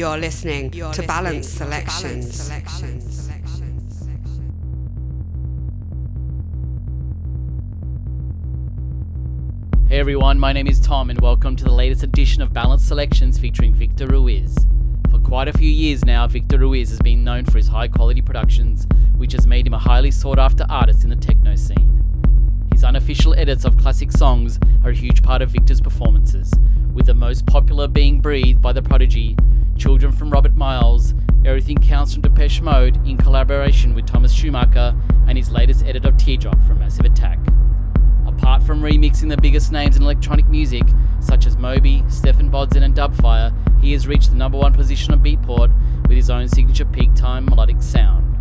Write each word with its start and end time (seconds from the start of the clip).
You're 0.00 0.16
listening 0.16 0.72
You're 0.72 0.94
to 0.94 1.02
Balance 1.02 1.46
Selections. 1.46 2.48
Hey 9.88 9.98
everyone, 9.98 10.38
my 10.38 10.54
name 10.54 10.66
is 10.68 10.80
Tom 10.80 11.10
and 11.10 11.20
welcome 11.20 11.54
to 11.54 11.64
the 11.64 11.70
latest 11.70 12.02
edition 12.02 12.40
of 12.40 12.50
Balance 12.54 12.82
Selections 12.82 13.38
featuring 13.38 13.74
Victor 13.74 14.06
Ruiz. 14.06 14.56
For 15.10 15.18
quite 15.18 15.48
a 15.48 15.52
few 15.52 15.68
years 15.68 16.02
now, 16.02 16.26
Victor 16.26 16.56
Ruiz 16.56 16.88
has 16.88 17.00
been 17.00 17.22
known 17.22 17.44
for 17.44 17.58
his 17.58 17.68
high 17.68 17.88
quality 17.88 18.22
productions, 18.22 18.86
which 19.18 19.32
has 19.32 19.46
made 19.46 19.66
him 19.66 19.74
a 19.74 19.78
highly 19.78 20.10
sought 20.10 20.38
after 20.38 20.64
artist 20.70 21.04
in 21.04 21.10
the 21.10 21.16
techno 21.16 21.56
scene. 21.56 22.66
His 22.72 22.84
unofficial 22.84 23.34
edits 23.34 23.66
of 23.66 23.76
classic 23.76 24.12
songs 24.12 24.58
are 24.82 24.92
a 24.92 24.94
huge 24.94 25.22
part 25.22 25.42
of 25.42 25.50
Victor's 25.50 25.82
performances, 25.82 26.50
with 26.94 27.04
the 27.04 27.12
most 27.12 27.44
popular 27.44 27.86
being 27.86 28.22
Breathe 28.22 28.62
by 28.62 28.72
The 28.72 28.80
Prodigy, 28.80 29.36
Children 29.80 30.12
from 30.12 30.28
Robert 30.28 30.54
Miles, 30.54 31.14
Everything 31.42 31.78
Counts 31.78 32.12
from 32.12 32.20
Depeche 32.20 32.60
Mode 32.60 32.96
in 33.08 33.16
collaboration 33.16 33.94
with 33.94 34.04
Thomas 34.04 34.30
Schumacher, 34.30 34.94
and 35.26 35.38
his 35.38 35.50
latest 35.50 35.86
edit 35.86 36.04
of 36.04 36.18
Teardrop 36.18 36.62
from 36.66 36.80
Massive 36.80 37.06
Attack. 37.06 37.38
Apart 38.26 38.62
from 38.62 38.82
remixing 38.82 39.30
the 39.30 39.38
biggest 39.38 39.72
names 39.72 39.96
in 39.96 40.02
electronic 40.02 40.46
music, 40.48 40.82
such 41.20 41.46
as 41.46 41.56
Moby, 41.56 42.04
Stephan 42.08 42.50
Bodzin, 42.50 42.82
and 42.82 42.94
Dubfire, 42.94 43.54
he 43.80 43.92
has 43.92 44.06
reached 44.06 44.28
the 44.28 44.36
number 44.36 44.58
one 44.58 44.74
position 44.74 45.14
on 45.14 45.24
Beatport 45.24 45.72
with 46.02 46.16
his 46.16 46.28
own 46.28 46.46
signature 46.46 46.84
peak 46.84 47.14
time 47.14 47.46
melodic 47.46 47.80
sound. 47.80 48.36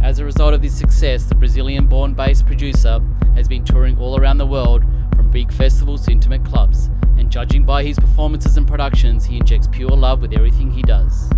As 0.00 0.20
a 0.20 0.24
result 0.24 0.54
of 0.54 0.62
this 0.62 0.78
success, 0.78 1.24
the 1.24 1.34
Brazilian 1.34 1.88
born 1.88 2.14
bass 2.14 2.40
producer 2.40 3.00
has 3.34 3.48
been 3.48 3.64
touring 3.64 3.98
all 3.98 4.16
around 4.16 4.38
the 4.38 4.46
world 4.46 4.84
from 5.16 5.28
big 5.32 5.52
festivals 5.52 6.04
to 6.06 6.12
intimate 6.12 6.44
clubs, 6.44 6.88
and 7.18 7.30
judging 7.30 7.64
by 7.64 7.82
his 7.82 7.98
performances 7.98 8.56
and 8.56 8.66
productions, 8.66 9.24
he 9.24 9.36
injects 9.36 9.66
pure 9.66 9.90
love 9.90 10.22
with 10.22 10.32
everything 10.32 10.70
he 10.70 10.82
does. 10.82 11.28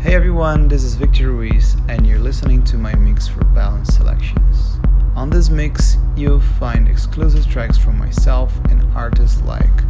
Hey 0.00 0.14
everyone, 0.14 0.68
this 0.68 0.82
is 0.82 0.94
Victor 0.94 1.32
Ruiz, 1.32 1.76
and 1.88 2.06
you're 2.06 2.18
listening 2.18 2.64
to 2.64 2.78
my 2.78 2.94
mix 2.94 3.28
for 3.28 3.44
Balance 3.44 3.94
Selections. 3.94 4.78
On 5.14 5.28
this 5.28 5.50
mix, 5.50 5.98
you'll 6.16 6.40
find 6.40 6.88
exclusive 6.88 7.46
tracks 7.46 7.76
from 7.76 7.98
myself 7.98 8.56
and 8.70 8.82
artists 8.94 9.42
like 9.42 9.84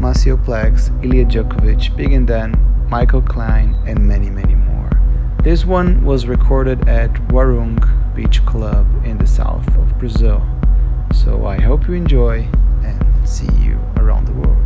Maceo 0.00 0.36
Plex, 0.36 0.88
Ilija 1.02 1.30
Djokovic, 1.30 1.94
Big 1.96 2.12
and 2.12 2.26
Dan, 2.26 2.54
Michael 2.88 3.20
Klein, 3.20 3.74
and 3.86 3.98
many, 3.98 4.30
many 4.30 4.54
more. 4.54 4.90
This 5.42 5.64
one 5.64 6.04
was 6.04 6.26
recorded 6.26 6.88
at 6.88 7.12
Warung 7.28 7.78
Beach 8.18 8.44
Club 8.44 8.84
in 9.06 9.16
the 9.16 9.26
south 9.28 9.64
of 9.76 9.96
Brazil. 9.96 10.44
So 11.14 11.46
I 11.46 11.60
hope 11.60 11.86
you 11.86 11.94
enjoy 11.94 12.48
and 12.82 13.28
see 13.28 13.46
you 13.62 13.78
around 13.96 14.26
the 14.26 14.32
world. 14.32 14.57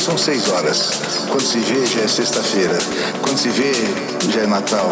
São 0.00 0.16
seis 0.16 0.48
horas. 0.48 0.92
Quando 1.28 1.42
se 1.42 1.58
vê, 1.58 1.86
já 1.86 2.00
é 2.00 2.08
sexta-feira. 2.08 2.78
Quando 3.22 3.38
se 3.38 3.48
vê, 3.50 3.72
já 4.32 4.40
é 4.42 4.46
Natal. 4.46 4.88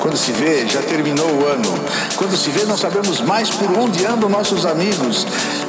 Quando 0.00 0.16
se 0.16 0.32
vê, 0.32 0.66
já 0.66 0.80
terminou 0.82 1.26
o 1.26 1.46
ano. 1.46 1.74
Quando 2.16 2.36
se 2.36 2.50
vê, 2.50 2.64
nós 2.64 2.80
sabemos 2.80 3.20
mais 3.20 3.50
por 3.50 3.70
onde 3.76 4.06
andam 4.06 4.28
nossos 4.28 4.64
amigos. 4.64 5.26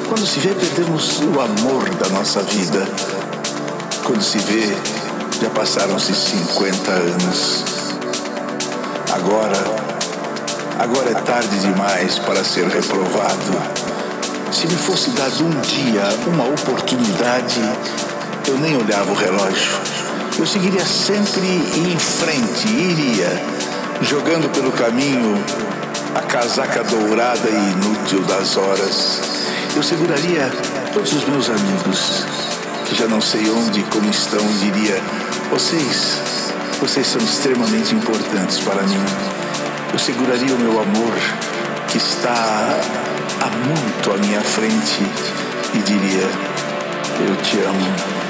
Quando 0.08 0.26
se 0.26 0.40
vê, 0.40 0.54
perdemos 0.54 1.20
o 1.22 1.42
amor 1.42 1.90
da 1.96 2.10
nossa 2.10 2.42
vida. 2.44 2.88
Quando 4.06 4.22
se 4.22 4.38
vê, 4.40 4.76
já 5.42 5.50
passaram-se 5.50 6.14
50 6.14 6.92
anos. 6.92 7.64
Agora, 9.12 9.64
agora 10.80 11.12
é 11.12 11.16
tarde 11.16 11.58
demais 11.60 12.20
para 12.20 12.44
ser 12.44 12.68
reprovado. 12.68 13.84
Se 14.52 14.68
me 14.68 14.76
fosse 14.76 15.10
dado 15.12 15.46
um 15.46 15.62
dia, 15.62 16.04
uma 16.28 16.46
oportunidade, 16.46 17.60
eu 18.48 18.58
nem 18.58 18.76
olhava 18.76 19.12
o 19.12 19.16
relógio. 19.16 19.72
Eu 20.38 20.46
seguiria 20.46 20.84
sempre 20.86 21.46
em 21.48 21.98
frente, 21.98 22.68
iria, 22.68 23.30
jogando 24.02 24.52
pelo 24.52 24.72
caminho 24.72 25.36
a 26.16 26.22
casaca 26.22 26.84
dourada 26.84 27.50
e 27.50 27.72
inútil 27.72 28.22
das 28.24 28.58
horas. 28.58 29.22
Eu 29.76 29.84
seguraria 29.84 30.52
todos 30.94 31.14
os 31.14 31.26
meus 31.26 31.50
amigos, 31.50 32.26
que 32.86 32.96
já 32.96 33.08
não 33.08 33.22
sei 33.22 33.50
onde 33.50 33.80
e 33.80 33.84
como 33.84 34.10
estão, 34.10 34.40
e 34.40 34.72
diria: 34.72 35.02
vocês, 35.50 36.22
vocês 36.80 37.08
são 37.08 37.22
extremamente 37.22 37.96
importantes 37.96 38.60
para 38.60 38.82
mim. 38.84 39.04
Eu 39.92 40.00
seguraria 40.00 40.54
o 40.54 40.60
meu 40.60 40.82
amor, 40.82 41.14
que 41.90 41.98
está 41.98 42.80
há 43.42 43.50
muito 43.68 44.12
à 44.12 44.18
minha 44.18 44.42
frente, 44.42 45.04
e 45.74 45.78
diria: 45.80 46.30
Eu 47.28 47.36
te 47.44 47.60
amo. 47.60 48.23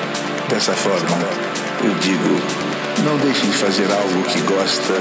Dessa 0.50 0.73
forma, 0.73 1.17
eu 1.83 1.93
digo: 1.95 2.41
não 3.03 3.17
deixe 3.17 3.41
de 3.41 3.53
fazer 3.53 3.91
algo 3.91 4.23
que 4.23 4.39
gosta 4.41 4.93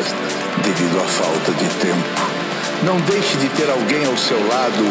devido 0.63 1.01
à 1.03 1.07
falta 1.07 1.53
de 1.53 1.69
tempo. 1.81 2.33
Não 2.85 2.97
deixe 3.01 3.37
de 3.37 3.49
ter 3.51 3.69
alguém 3.71 4.05
ao 4.07 4.17
seu 4.17 4.39
lado 4.49 4.85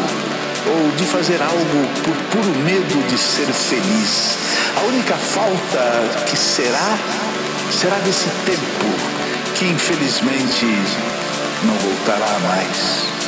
ou 0.66 0.96
de 0.96 1.04
fazer 1.04 1.40
algo 1.42 1.88
por 2.04 2.16
puro 2.30 2.58
medo 2.60 3.08
de 3.08 3.18
ser 3.18 3.46
feliz. 3.46 4.36
A 4.76 4.86
única 4.86 5.14
falta 5.16 6.24
que 6.26 6.36
será, 6.36 6.98
será 7.70 7.96
desse 7.96 8.28
tempo 8.46 9.12
que 9.54 9.66
infelizmente 9.66 10.66
não 11.64 11.74
voltará 11.74 12.38
mais. 12.40 13.21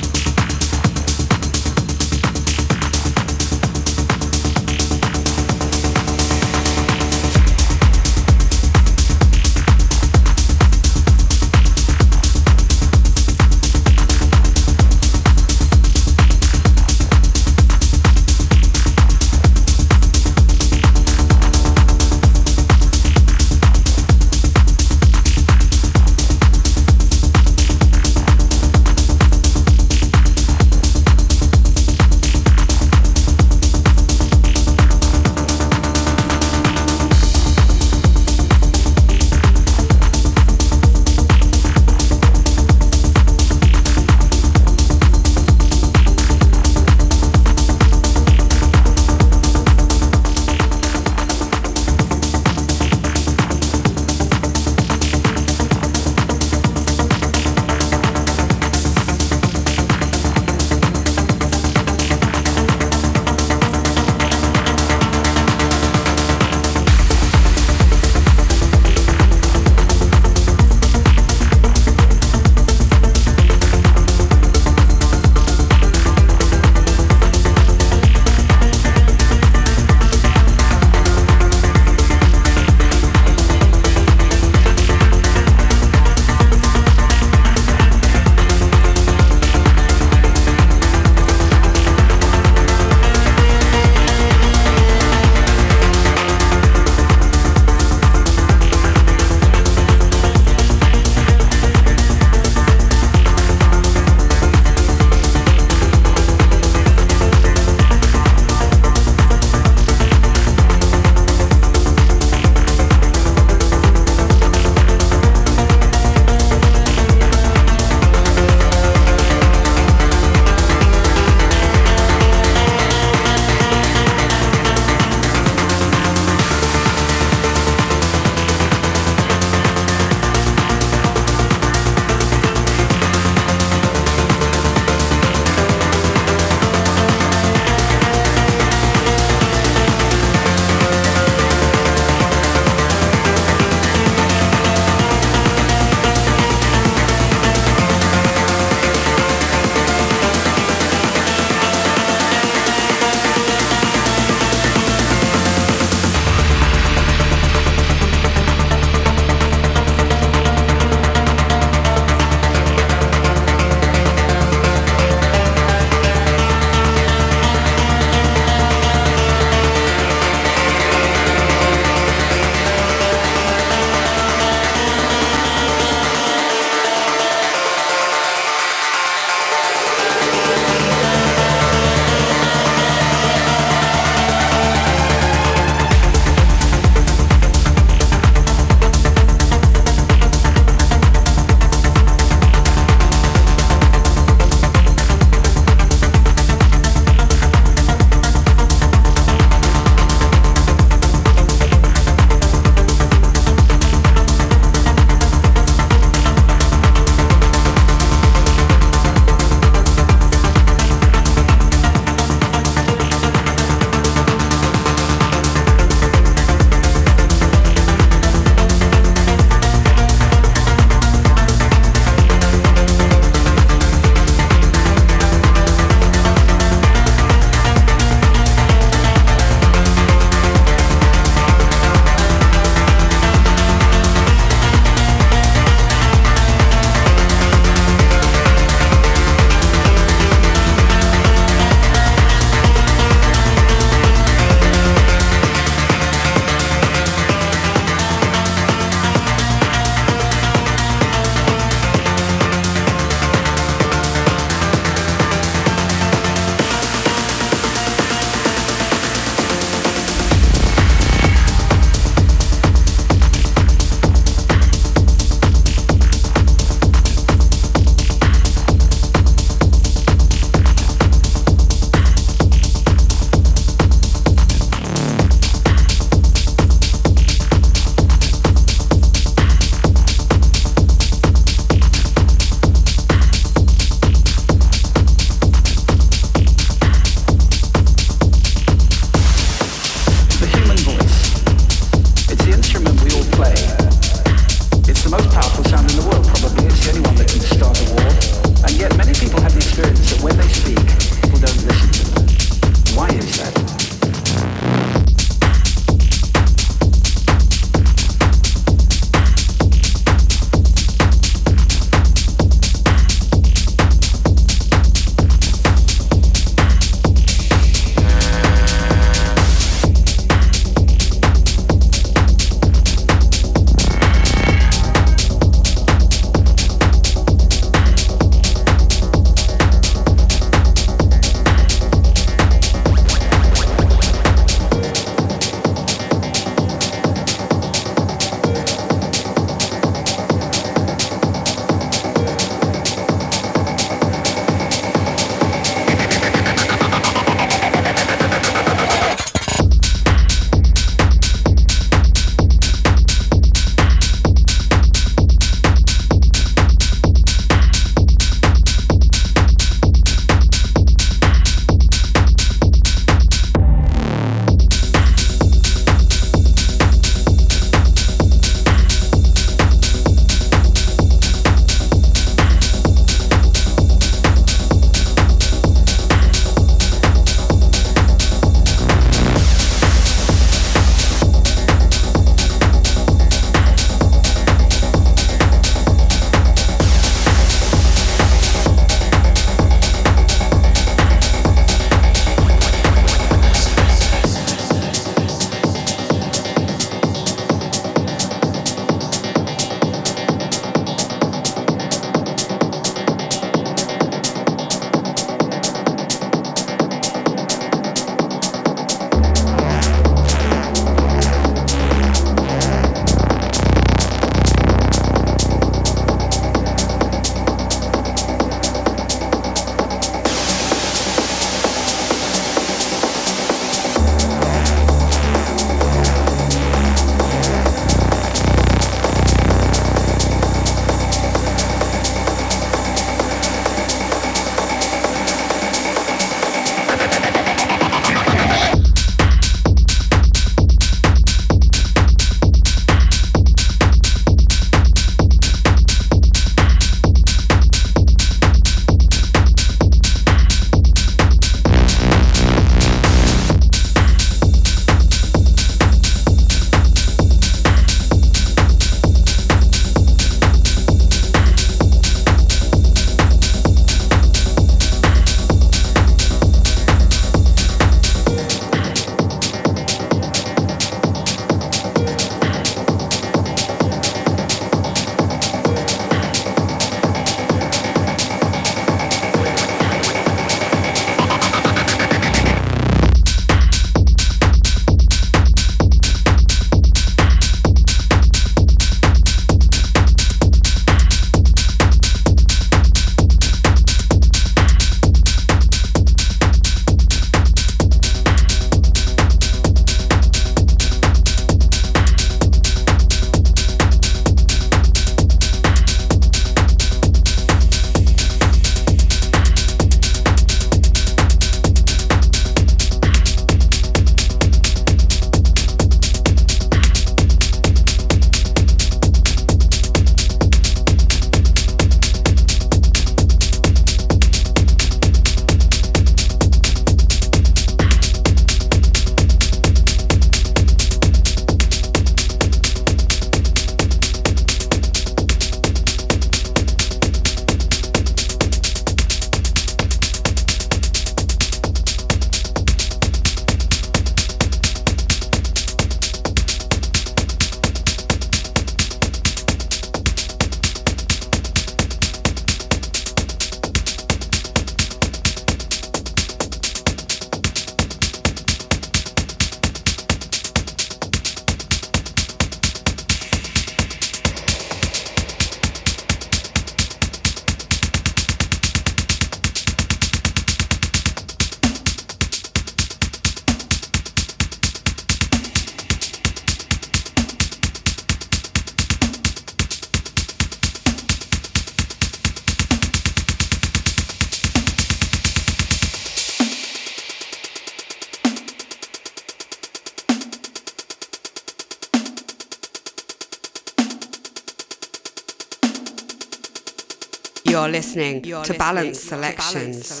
You're 597.66 597.72
listening 597.72 598.22
to 598.22 598.54
Balance 598.54 599.00
Selections. 599.00 600.00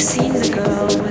seen 0.00 0.32
the 0.32 0.48
girl 0.48 1.09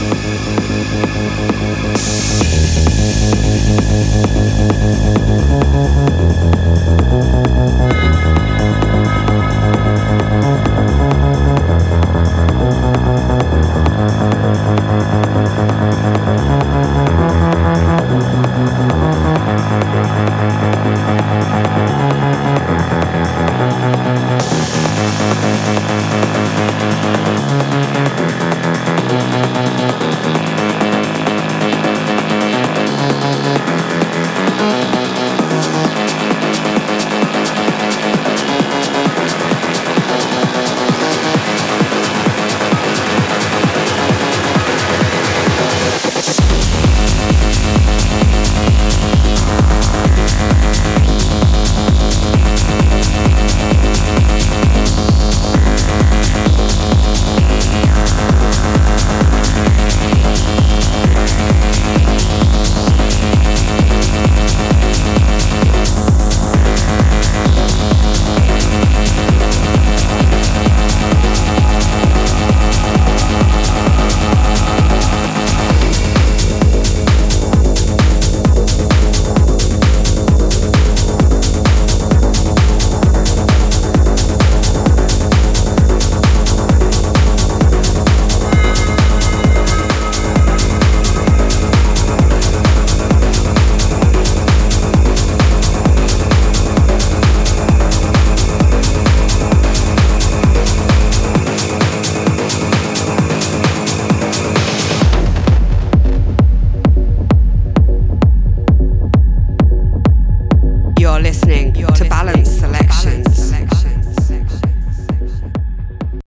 Thank 0.00 0.38